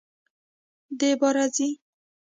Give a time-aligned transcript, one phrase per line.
[0.99, 1.67] دی باره ځي!